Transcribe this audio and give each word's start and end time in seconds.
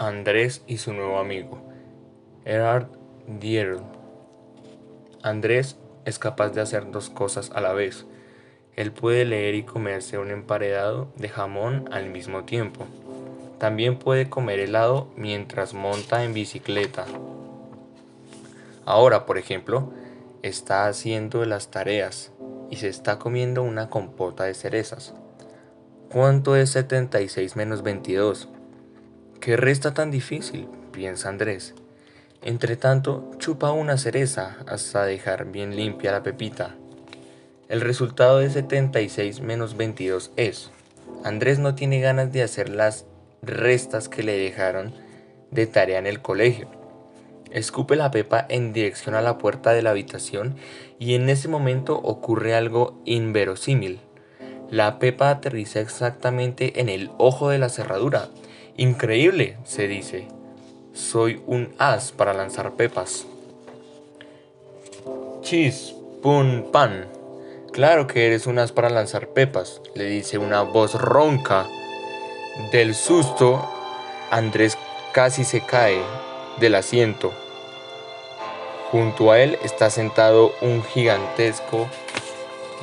Andrés 0.00 0.64
y 0.66 0.78
su 0.78 0.94
nuevo 0.94 1.18
amigo, 1.18 1.60
Erard 2.46 2.86
Dierl. 3.26 3.82
Andrés 5.22 5.76
es 6.06 6.18
capaz 6.18 6.52
de 6.52 6.62
hacer 6.62 6.90
dos 6.90 7.10
cosas 7.10 7.50
a 7.54 7.60
la 7.60 7.74
vez. 7.74 8.06
Él 8.76 8.92
puede 8.92 9.26
leer 9.26 9.54
y 9.54 9.62
comerse 9.62 10.16
un 10.16 10.30
emparedado 10.30 11.12
de 11.16 11.28
jamón 11.28 11.90
al 11.92 12.08
mismo 12.08 12.44
tiempo. 12.44 12.86
También 13.58 13.98
puede 13.98 14.30
comer 14.30 14.60
helado 14.60 15.12
mientras 15.16 15.74
monta 15.74 16.24
en 16.24 16.32
bicicleta. 16.32 17.04
Ahora, 18.86 19.26
por 19.26 19.36
ejemplo, 19.36 19.92
está 20.42 20.86
haciendo 20.86 21.44
las 21.44 21.70
tareas 21.70 22.32
y 22.70 22.76
se 22.76 22.88
está 22.88 23.18
comiendo 23.18 23.62
una 23.62 23.90
compota 23.90 24.44
de 24.44 24.54
cerezas. 24.54 25.12
¿Cuánto 26.10 26.56
es 26.56 26.70
76 26.70 27.54
menos 27.54 27.82
22? 27.82 28.48
¿Qué 29.40 29.56
resta 29.56 29.94
tan 29.94 30.10
difícil? 30.10 30.68
piensa 30.92 31.30
Andrés. 31.30 31.74
Entre 32.42 32.76
tanto, 32.76 33.30
chupa 33.38 33.72
una 33.72 33.96
cereza 33.96 34.58
hasta 34.66 35.06
dejar 35.06 35.46
bien 35.46 35.76
limpia 35.76 36.12
la 36.12 36.22
pepita. 36.22 36.74
El 37.70 37.80
resultado 37.80 38.40
de 38.40 38.50
76 38.50 39.40
menos 39.40 39.78
22 39.78 40.32
es, 40.36 40.70
Andrés 41.24 41.58
no 41.58 41.74
tiene 41.74 42.00
ganas 42.00 42.32
de 42.32 42.42
hacer 42.42 42.68
las 42.68 43.06
restas 43.40 44.10
que 44.10 44.22
le 44.22 44.36
dejaron 44.36 44.92
de 45.50 45.66
tarea 45.66 45.98
en 45.98 46.06
el 46.06 46.20
colegio. 46.20 46.68
Escupe 47.50 47.96
la 47.96 48.10
pepa 48.10 48.44
en 48.46 48.74
dirección 48.74 49.14
a 49.14 49.22
la 49.22 49.38
puerta 49.38 49.72
de 49.72 49.80
la 49.80 49.90
habitación 49.90 50.56
y 50.98 51.14
en 51.14 51.30
ese 51.30 51.48
momento 51.48 51.96
ocurre 51.96 52.54
algo 52.54 53.00
inverosímil. 53.06 54.00
La 54.68 54.98
pepa 54.98 55.30
aterriza 55.30 55.80
exactamente 55.80 56.78
en 56.82 56.90
el 56.90 57.10
ojo 57.16 57.48
de 57.48 57.58
la 57.58 57.70
cerradura. 57.70 58.28
Increíble, 58.76 59.56
se 59.64 59.88
dice. 59.88 60.28
Soy 60.92 61.42
un 61.46 61.74
as 61.78 62.12
para 62.12 62.34
lanzar 62.34 62.72
pepas. 62.72 63.26
Chis, 65.42 65.94
pun, 66.22 66.68
pan. 66.72 67.06
Claro 67.72 68.06
que 68.06 68.26
eres 68.26 68.46
un 68.46 68.58
as 68.58 68.72
para 68.72 68.90
lanzar 68.90 69.28
pepas, 69.28 69.80
le 69.94 70.04
dice 70.04 70.38
una 70.38 70.62
voz 70.62 70.94
ronca. 70.94 71.66
Del 72.72 72.94
susto, 72.94 73.68
Andrés 74.30 74.76
casi 75.12 75.44
se 75.44 75.60
cae 75.60 76.02
del 76.58 76.74
asiento. 76.74 77.32
Junto 78.90 79.30
a 79.30 79.40
él 79.40 79.58
está 79.62 79.88
sentado 79.88 80.52
un 80.60 80.82
gigantesco 80.82 81.86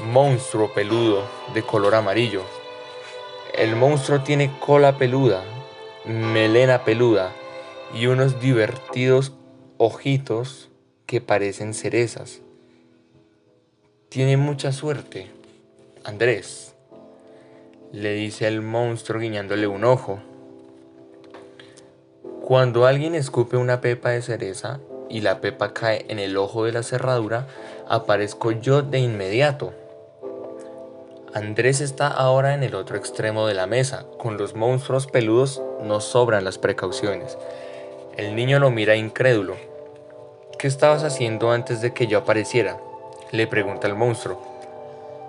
monstruo 0.05 0.73
peludo 0.73 1.23
de 1.53 1.63
color 1.63 1.95
amarillo. 1.95 2.43
El 3.53 3.75
monstruo 3.75 4.21
tiene 4.21 4.57
cola 4.59 4.97
peluda, 4.97 5.43
melena 6.07 6.83
peluda 6.85 7.33
y 7.93 8.07
unos 8.07 8.39
divertidos 8.39 9.33
ojitos 9.77 10.69
que 11.05 11.21
parecen 11.21 11.73
cerezas. 11.73 12.41
Tiene 14.09 14.37
mucha 14.37 14.71
suerte, 14.71 15.27
Andrés, 16.03 16.75
le 17.91 18.13
dice 18.13 18.47
el 18.47 18.61
monstruo 18.61 19.19
guiñándole 19.19 19.67
un 19.67 19.83
ojo. 19.83 20.19
Cuando 22.41 22.85
alguien 22.85 23.13
escupe 23.13 23.57
una 23.57 23.81
pepa 23.81 24.11
de 24.11 24.21
cereza 24.21 24.79
y 25.09 25.21
la 25.21 25.41
pepa 25.41 25.73
cae 25.73 26.05
en 26.07 26.19
el 26.19 26.37
ojo 26.37 26.63
de 26.63 26.71
la 26.71 26.83
cerradura, 26.83 27.47
aparezco 27.89 28.51
yo 28.51 28.81
de 28.81 28.99
inmediato. 28.99 29.73
Andrés 31.37 31.81
está 31.81 32.07
ahora 32.07 32.55
en 32.55 32.63
el 32.63 32.73
otro 32.73 32.97
extremo 32.97 33.45
de 33.45 33.53
la 33.53 33.67
mesa. 33.67 34.05
Con 34.17 34.37
los 34.37 34.55
monstruos 34.55 35.05
peludos 35.05 35.61
no 35.83 36.01
sobran 36.01 36.43
las 36.43 36.57
precauciones. 36.57 37.37
El 38.15 38.35
niño 38.35 38.57
lo 38.57 38.71
mira 38.71 38.95
incrédulo. 38.95 39.55
¿Qué 40.57 40.67
estabas 40.67 41.03
haciendo 41.03 41.51
antes 41.51 41.79
de 41.79 41.93
que 41.93 42.07
yo 42.07 42.17
apareciera? 42.17 42.79
Le 43.29 43.45
pregunta 43.45 43.85
el 43.85 43.93
monstruo. 43.93 44.41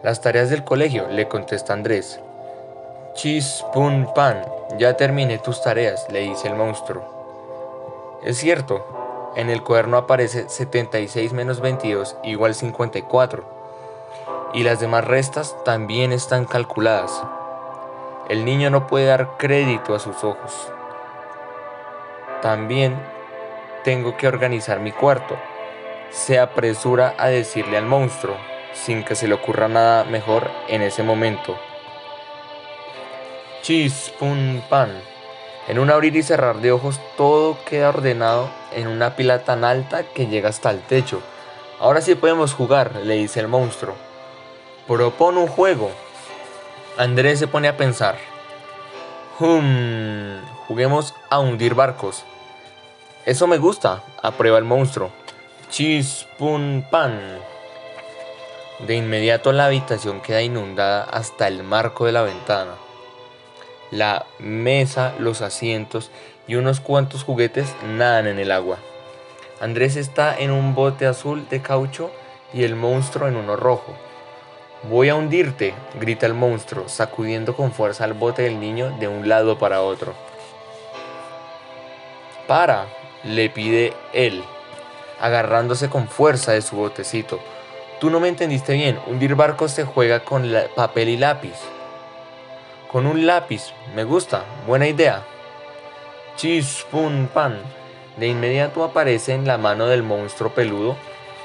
Las 0.03 0.23
tareas 0.23 0.49
del 0.49 0.65
colegio, 0.65 1.09
le 1.09 1.29
contesta 1.29 1.75
Andrés. 1.75 2.19
Chis, 3.13 3.63
pun, 3.75 4.09
pan, 4.15 4.43
ya 4.79 4.97
terminé 4.97 5.37
tus 5.37 5.61
tareas, 5.61 6.07
le 6.11 6.21
dice 6.21 6.49
el 6.49 6.55
monstruo. 6.55 8.19
Es 8.25 8.39
cierto, 8.39 9.31
en 9.37 9.51
el 9.51 9.63
cuaderno 9.63 9.99
aparece 9.99 10.49
76 10.49 11.35
menos 11.35 11.61
22 11.61 12.17
igual 12.25 12.55
54. 12.55 13.58
Y 14.55 14.63
las 14.63 14.81
demás 14.81 15.05
restas 15.05 15.57
también 15.65 16.13
están 16.13 16.47
calculadas. 16.47 17.23
El 18.29 18.45
niño 18.45 18.71
no 18.71 18.87
puede 18.87 19.07
dar 19.07 19.37
crédito 19.39 19.95
a 19.95 19.99
sus 19.99 20.25
ojos. 20.25 20.73
También 22.41 22.99
tengo 23.85 24.17
que 24.17 24.27
organizar 24.27 24.81
mi 24.81 24.93
cuarto. 24.93 25.37
Se 26.11 26.39
apresura 26.39 27.15
a 27.19 27.29
decirle 27.29 27.77
al 27.77 27.87
monstruo, 27.87 28.37
sin 28.73 29.05
que 29.05 29.15
se 29.15 29.29
le 29.29 29.35
ocurra 29.35 29.69
nada 29.69 30.05
mejor 30.05 30.51
en 30.69 30.83
ese 30.83 31.03
momento. 31.03 31.59
Chis, 33.63 34.13
pum, 34.19 34.63
pan. 34.71 34.91
En 35.69 35.79
un 35.79 35.91
abrir 35.91 36.17
y 36.17 36.23
cerrar 36.23 36.57
de 36.57 36.73
ojos 36.73 36.99
todo 37.19 37.59
queda 37.67 37.91
ordenado 37.91 38.49
en 38.73 38.89
una 38.89 39.15
pila 39.15 39.45
tan 39.45 39.65
alta 39.65 40.05
que 40.05 40.27
llega 40.27 40.49
hasta 40.49 40.71
el 40.71 40.81
techo. 40.81 41.21
Ahora 41.79 42.01
sí 42.01 42.15
podemos 42.15 42.55
jugar, 42.55 42.97
le 43.05 43.15
dice 43.15 43.41
el 43.41 43.49
monstruo. 43.49 44.08
Propone 44.89 45.41
un 45.41 45.49
juego. 45.49 45.91
Andrés 46.97 47.39
se 47.39 47.47
pone 47.47 47.69
a 47.69 47.77
pensar. 47.77 48.17
Hum, 49.39 50.41
juguemos 50.67 51.15
a 51.29 51.41
hundir 51.41 51.75
barcos. 51.75 52.25
Eso 53.27 53.47
me 53.47 53.59
gusta, 53.59 54.03
aprueba 54.23 54.57
el 54.57 54.65
monstruo. 54.65 55.11
Chis, 55.69 56.27
pun, 56.39 56.87
pan. 56.91 57.21
De 58.79 58.97
inmediato 58.97 59.53
la 59.53 59.67
habitación 59.67 60.23
queda 60.23 60.41
inundada 60.41 61.03
hasta 61.05 61.49
el 61.49 61.65
marco 61.65 62.07
de 62.07 62.13
la 62.13 62.23
ventana. 62.23 62.73
La 63.91 64.25
mesa, 64.39 65.13
los 65.19 65.43
asientos 65.43 66.11
y 66.47 66.55
unos 66.55 66.81
cuantos 66.81 67.25
juguetes 67.25 67.75
nadan 67.85 68.27
en 68.27 68.39
el 68.39 68.51
agua. 68.51 68.79
Andrés 69.61 69.97
está 69.97 70.35
en 70.35 70.51
un 70.51 70.75
bote 70.75 71.05
azul 71.05 71.47
de 71.51 71.61
caucho 71.61 72.11
y 72.55 72.65
el 72.65 72.75
monstruo 72.75 73.29
en 73.29 73.37
uno 73.37 73.55
rojo. 73.55 74.08
Voy 74.85 75.09
a 75.09 75.17
hundirte, 75.17 75.75
grita 75.99 76.27
el 76.27 76.35
monstruo, 76.35 76.89
sacudiendo 76.89 77.57
con 77.57 77.73
fuerza 77.73 78.05
al 78.05 78.13
bote 78.13 78.43
del 78.43 78.61
niño 78.61 78.97
de 79.01 79.09
un 79.09 79.29
lado 79.29 79.59
para 79.59 79.83
otro. 79.83 80.15
Para, 82.47 82.87
le 83.25 83.51
pide 83.51 83.93
él, 84.13 84.45
agarrándose 85.21 85.91
con 85.91 86.07
fuerza 86.07 86.53
de 86.53 86.63
su 86.63 86.77
botecito. 86.77 87.41
Tú 87.99 88.09
no 88.09 88.21
me 88.21 88.29
entendiste 88.29 88.75
bien, 88.75 89.01
hundir 89.09 89.35
barcos 89.35 89.73
se 89.73 89.85
juega 89.85 90.21
con 90.21 90.49
papel 90.77 91.09
y 91.09 91.17
lápiz. 91.17 91.57
Con 92.93 93.07
un 93.07 93.27
lápiz, 93.27 93.73
me 93.97 94.05
gusta, 94.05 94.45
buena 94.65 94.87
idea. 94.87 95.25
Chis, 96.37 96.87
pum, 96.89 97.27
pan. 97.27 97.61
De 98.17 98.29
inmediato 98.29 98.85
aparece 98.85 99.35
en 99.35 99.45
la 99.45 99.59
mano 99.59 99.87
del 99.87 100.05
monstruo 100.05 100.55
peludo 100.55 100.97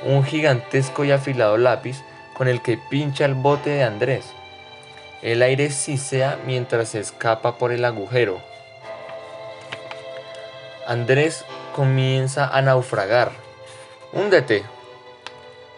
un 0.05 0.23
gigantesco 0.23 1.03
y 1.03 1.11
afilado 1.11 1.57
lápiz 1.57 2.03
con 2.33 2.47
el 2.47 2.61
que 2.61 2.77
pincha 2.77 3.25
el 3.25 3.33
bote 3.33 3.69
de 3.69 3.83
Andrés. 3.83 4.25
El 5.21 5.41
aire 5.41 5.69
sisea 5.69 6.39
mientras 6.45 6.89
se 6.89 6.99
escapa 6.99 7.57
por 7.57 7.71
el 7.71 7.85
agujero. 7.85 8.41
Andrés 10.85 11.45
comienza 11.75 12.47
a 12.47 12.61
naufragar. 12.61 13.31
Húndete. 14.11 14.63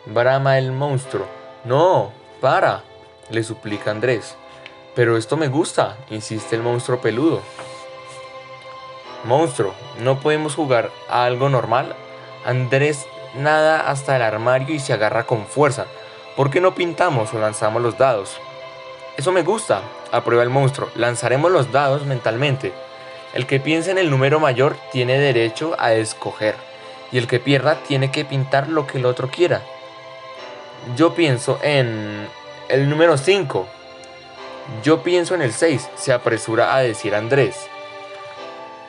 Brama 0.06 0.58
el 0.58 0.72
monstruo. 0.72 1.28
No, 1.64 2.12
para, 2.42 2.84
le 3.30 3.44
suplica 3.44 3.92
Andrés. 3.92 4.36
Pero 4.96 5.18
esto 5.18 5.38
me 5.38 5.48
gusta, 5.48 5.98
insiste 6.10 6.56
el 6.56 6.62
monstruo 6.62 7.02
peludo. 7.02 7.42
Monstruo, 9.26 9.74
¿no 10.00 10.20
podemos 10.20 10.56
jugar 10.56 10.92
a 11.10 11.26
algo 11.26 11.50
normal? 11.50 11.96
Andrés 12.46 13.06
nada 13.36 13.90
hasta 13.90 14.16
el 14.16 14.22
armario 14.22 14.74
y 14.74 14.80
se 14.80 14.94
agarra 14.94 15.26
con 15.26 15.46
fuerza. 15.46 15.88
¿Por 16.36 16.50
qué 16.50 16.60
no 16.60 16.76
pintamos 16.76 17.34
o 17.34 17.40
lanzamos 17.40 17.82
los 17.82 17.98
dados? 17.98 18.42
Eso 19.16 19.32
me 19.32 19.44
gusta, 19.44 19.82
aprueba 20.12 20.44
el 20.44 20.50
monstruo. 20.50 20.90
Lanzaremos 20.96 21.50
los 21.50 21.72
dados 21.72 22.06
mentalmente. 22.06 22.74
El 23.34 23.48
que 23.48 23.62
piense 23.62 23.92
en 23.92 23.98
el 23.98 24.10
número 24.10 24.42
mayor 24.42 24.76
tiene 24.92 25.18
derecho 25.18 25.76
a 25.80 25.94
escoger. 25.94 26.56
Y 27.12 27.18
el 27.18 27.28
que 27.28 27.40
pierda 27.40 27.76
tiene 27.88 28.12
que 28.12 28.26
pintar 28.26 28.68
lo 28.68 28.86
que 28.86 28.98
el 28.98 29.06
otro 29.06 29.30
quiera. 29.30 29.62
Yo 30.98 31.16
pienso 31.16 31.58
en 31.64 32.28
el 32.68 32.90
número 32.90 33.18
5. 33.18 33.68
Yo 34.84 35.04
pienso 35.04 35.36
en 35.36 35.42
el 35.42 35.54
6, 35.54 35.90
se 35.96 36.12
apresura 36.12 36.76
a 36.76 36.80
decir 36.80 37.16
Andrés. 37.16 37.68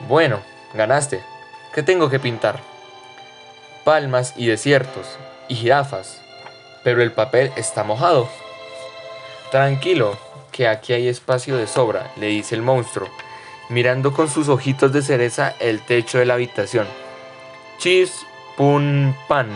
Bueno, 0.07 0.41
ganaste. 0.73 1.23
¿Qué 1.73 1.83
tengo 1.83 2.09
que 2.09 2.19
pintar? 2.19 2.59
Palmas 3.85 4.33
y 4.35 4.47
desiertos, 4.47 5.17
y 5.47 5.55
jirafas. 5.55 6.26
Pero 6.87 7.03
el 7.03 7.11
papel 7.11 7.51
está 7.57 7.83
mojado. 7.83 8.29
Tranquilo, 9.51 10.17
que 10.53 10.69
aquí 10.69 10.93
hay 10.93 11.09
espacio 11.09 11.57
de 11.57 11.67
sobra, 11.67 12.13
le 12.15 12.27
dice 12.27 12.55
el 12.55 12.61
monstruo, 12.61 13.09
mirando 13.67 14.13
con 14.13 14.29
sus 14.29 14.47
ojitos 14.47 14.93
de 14.93 15.01
cereza 15.01 15.53
el 15.59 15.81
techo 15.81 16.17
de 16.17 16.23
la 16.23 16.35
habitación. 16.35 16.87
Chis, 17.77 18.25
pum, 18.55 19.13
pan. 19.27 19.49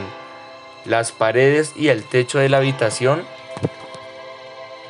Las 0.83 1.13
paredes 1.13 1.71
y 1.77 1.87
el 1.87 2.03
techo 2.03 2.37
de 2.37 2.49
la 2.49 2.57
habitación 2.57 3.23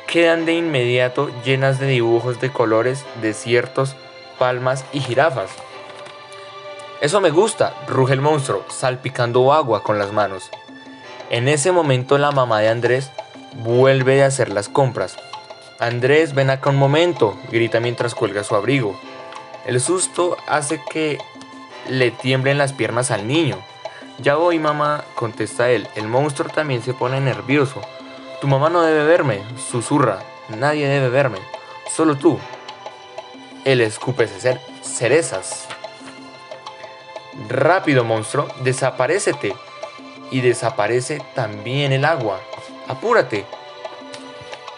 quedan 0.08 0.44
de 0.44 0.54
inmediato 0.54 1.30
llenas 1.44 1.78
de 1.78 1.86
dibujos 1.86 2.40
de 2.40 2.50
colores, 2.50 3.04
desiertos, 3.20 3.94
palmas 4.40 4.84
y 4.92 4.98
jirafas. 4.98 5.52
Eso 7.00 7.20
me 7.20 7.30
gusta, 7.30 7.72
ruge 7.86 8.14
el 8.14 8.20
monstruo, 8.20 8.64
salpicando 8.68 9.52
agua 9.52 9.84
con 9.84 9.96
las 9.96 10.10
manos. 10.10 10.50
En 11.32 11.48
ese 11.48 11.72
momento 11.72 12.18
la 12.18 12.30
mamá 12.30 12.60
de 12.60 12.68
Andrés 12.68 13.10
vuelve 13.54 14.22
a 14.22 14.26
hacer 14.26 14.50
las 14.50 14.68
compras. 14.68 15.16
Andrés, 15.80 16.34
ven 16.34 16.50
acá 16.50 16.68
un 16.68 16.76
momento, 16.76 17.38
grita 17.50 17.80
mientras 17.80 18.14
cuelga 18.14 18.44
su 18.44 18.54
abrigo. 18.54 19.00
El 19.64 19.80
susto 19.80 20.36
hace 20.46 20.82
que 20.90 21.16
le 21.88 22.10
tiemblen 22.10 22.58
las 22.58 22.74
piernas 22.74 23.10
al 23.10 23.26
niño. 23.26 23.58
Ya 24.18 24.34
voy, 24.34 24.58
mamá, 24.58 25.04
contesta 25.14 25.70
él. 25.70 25.88
El 25.94 26.06
monstruo 26.06 26.50
también 26.50 26.82
se 26.82 26.92
pone 26.92 27.18
nervioso. 27.18 27.80
Tu 28.42 28.46
mamá 28.46 28.68
no 28.68 28.82
debe 28.82 29.04
verme, 29.04 29.40
susurra. 29.70 30.18
Nadie 30.50 30.86
debe 30.86 31.08
verme, 31.08 31.38
solo 31.96 32.16
tú. 32.16 32.38
Él 33.64 33.80
escupe 33.80 34.28
cerezas. 34.82 35.66
Rápido, 37.48 38.04
monstruo, 38.04 38.48
desaparecete. 38.62 39.54
Y 40.32 40.40
desaparece 40.40 41.22
también 41.34 41.92
el 41.92 42.04
agua. 42.04 42.40
Apúrate. 42.88 43.46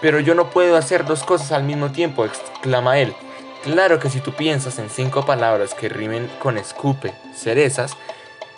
Pero 0.02 0.20
yo 0.20 0.34
no 0.34 0.50
puedo 0.50 0.76
hacer 0.76 1.06
dos 1.06 1.24
cosas 1.24 1.52
al 1.52 1.62
mismo 1.62 1.90
tiempo, 1.90 2.26
exclama 2.26 2.98
él. 2.98 3.14
Claro 3.62 3.98
que 3.98 4.10
si 4.10 4.20
tú 4.20 4.32
piensas 4.32 4.78
en 4.78 4.90
cinco 4.90 5.24
palabras 5.24 5.72
que 5.72 5.88
rimen 5.88 6.30
con 6.38 6.58
escupe, 6.58 7.14
cerezas, 7.34 7.96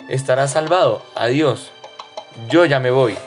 estarás 0.09 0.51
salvado. 0.51 1.01
Adiós. 1.15 1.71
Yo 2.49 2.65
ya 2.65 2.81
me 2.81 2.91
voy. 2.91 3.17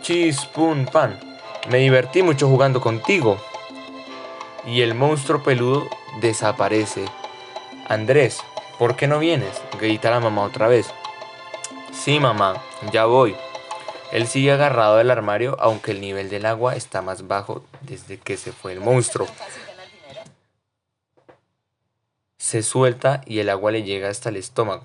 Chis, 0.00 0.46
pun, 0.46 0.86
pan. 0.86 1.20
Me 1.68 1.78
divertí 1.78 2.22
mucho 2.22 2.48
jugando 2.48 2.80
contigo. 2.80 3.38
Y 4.64 4.80
el 4.80 4.94
monstruo 4.94 5.42
peludo 5.42 5.86
desaparece. 6.20 7.04
Andrés, 7.88 8.40
¿por 8.78 8.96
qué 8.96 9.06
no 9.06 9.18
vienes? 9.18 9.60
grita 9.78 10.10
la 10.10 10.20
mamá 10.20 10.42
otra 10.42 10.68
vez. 10.68 10.94
Sí, 12.02 12.18
mamá, 12.18 12.62
ya 12.92 13.04
voy. 13.04 13.36
Él 14.10 14.26
sigue 14.26 14.52
agarrado 14.52 14.96
del 14.96 15.10
armario, 15.10 15.58
aunque 15.60 15.90
el 15.90 16.00
nivel 16.00 16.30
del 16.30 16.46
agua 16.46 16.74
está 16.74 17.02
más 17.02 17.28
bajo 17.28 17.62
desde 17.82 18.16
que 18.16 18.38
se 18.38 18.52
fue 18.52 18.72
el 18.72 18.80
monstruo. 18.80 19.28
Se 22.38 22.62
suelta 22.62 23.20
y 23.26 23.40
el 23.40 23.50
agua 23.50 23.70
le 23.70 23.82
llega 23.82 24.08
hasta 24.08 24.30
el 24.30 24.36
estómago. 24.36 24.84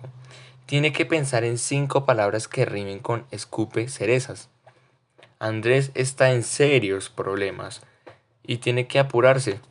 Tiene 0.66 0.92
que 0.92 1.06
pensar 1.06 1.46
en 1.46 1.58
cinco 1.58 2.04
palabras 2.04 2.50
que 2.50 2.66
rimen 2.66 3.00
con 3.00 3.26
escupe 3.32 3.88
cerezas. 3.88 4.50
Andrés 5.40 5.92
está 5.94 6.34
en 6.34 6.44
serios 6.44 7.10
problemas 7.10 7.82
y 8.44 8.58
tiene 8.58 8.88
que 8.88 9.00
apurarse. 9.00 9.62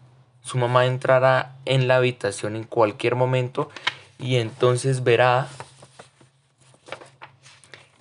Su 0.41 0.57
mamá 0.57 0.87
entrará 0.87 1.57
en 1.67 1.89
la 1.89 1.97
habitación 1.97 2.57
en 2.57 2.65
cualquier 2.65 3.17
momento 3.17 3.69
y 4.19 4.37
entonces 4.37 5.05
verá... 5.05 5.49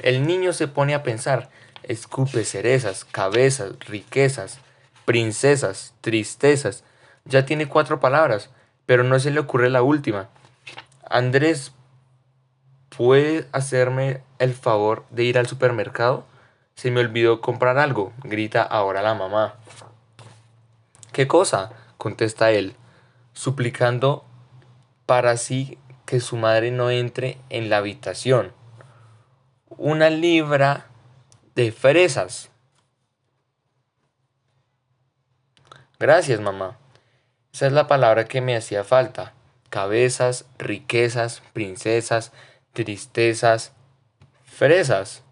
El 0.03 0.27
niño 0.27 0.51
se 0.51 0.67
pone 0.67 0.93
a 0.93 1.01
pensar, 1.01 1.49
escupe 1.83 2.43
cerezas, 2.43 3.05
cabezas, 3.05 3.71
riquezas, 3.79 4.59
princesas, 5.05 5.93
tristezas. 6.01 6.83
Ya 7.23 7.45
tiene 7.45 7.69
cuatro 7.69 8.01
palabras, 8.01 8.49
pero 8.85 9.05
no 9.05 9.17
se 9.19 9.31
le 9.31 9.39
ocurre 9.39 9.69
la 9.69 9.81
última. 9.81 10.27
Andrés, 11.09 11.71
¿puede 12.95 13.47
hacerme 13.53 14.21
el 14.39 14.53
favor 14.53 15.05
de 15.09 15.23
ir 15.23 15.37
al 15.37 15.47
supermercado? 15.47 16.25
Se 16.75 16.91
me 16.91 16.99
olvidó 16.99 17.39
comprar 17.39 17.77
algo, 17.77 18.11
grita 18.25 18.61
ahora 18.61 19.01
la 19.01 19.13
mamá. 19.13 19.55
¿Qué 21.13 21.27
cosa? 21.27 21.71
contesta 21.97 22.51
él, 22.51 22.75
suplicando 23.31 24.25
para 25.05 25.37
sí 25.37 25.77
que 26.05 26.19
su 26.19 26.35
madre 26.35 26.71
no 26.71 26.89
entre 26.89 27.37
en 27.49 27.69
la 27.69 27.77
habitación. 27.77 28.51
Una 29.77 30.09
libra 30.09 30.87
de 31.55 31.71
fresas. 31.71 32.49
Gracias, 35.99 36.39
mamá. 36.39 36.77
Esa 37.53 37.67
es 37.67 37.73
la 37.73 37.87
palabra 37.87 38.25
que 38.25 38.41
me 38.41 38.55
hacía 38.55 38.83
falta. 38.83 39.33
Cabezas, 39.69 40.45
riquezas, 40.57 41.41
princesas, 41.53 42.31
tristezas, 42.73 43.73
fresas. 44.43 45.23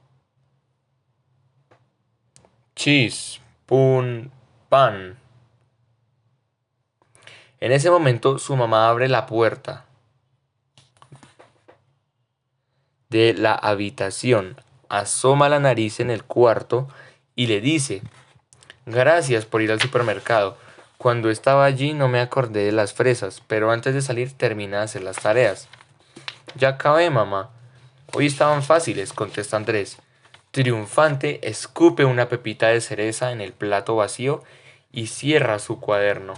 Chis, 2.75 3.41
pun, 3.65 4.31
pan. 4.69 5.19
En 7.59 7.71
ese 7.71 7.91
momento 7.91 8.39
su 8.39 8.55
mamá 8.55 8.89
abre 8.89 9.07
la 9.07 9.27
puerta 9.27 9.85
de 13.11 13.33
la 13.33 13.53
habitación, 13.53 14.55
asoma 14.87 15.49
la 15.49 15.59
nariz 15.59 15.99
en 15.99 16.09
el 16.09 16.23
cuarto 16.23 16.87
y 17.35 17.47
le 17.47 17.59
dice, 17.59 18.01
gracias 18.85 19.45
por 19.45 19.61
ir 19.61 19.71
al 19.71 19.81
supermercado. 19.81 20.57
Cuando 20.97 21.29
estaba 21.29 21.65
allí 21.65 21.93
no 21.93 22.07
me 22.07 22.21
acordé 22.21 22.63
de 22.63 22.71
las 22.71 22.93
fresas, 22.93 23.43
pero 23.47 23.69
antes 23.69 23.93
de 23.93 24.01
salir 24.01 24.31
terminé 24.31 24.77
de 24.77 24.83
hacer 24.83 25.03
las 25.03 25.17
tareas. 25.17 25.67
Ya 26.55 26.69
acabé, 26.69 27.09
mamá. 27.09 27.49
Hoy 28.13 28.27
estaban 28.27 28.63
fáciles, 28.63 29.11
contesta 29.11 29.57
Andrés. 29.57 29.97
Triunfante, 30.51 31.47
escupe 31.49 32.05
una 32.05 32.29
pepita 32.29 32.69
de 32.69 32.79
cereza 32.79 33.33
en 33.33 33.41
el 33.41 33.51
plato 33.51 33.97
vacío 33.97 34.41
y 34.93 35.07
cierra 35.07 35.59
su 35.59 35.81
cuaderno. 35.81 36.33